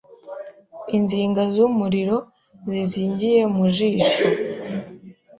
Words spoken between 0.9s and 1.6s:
Inziga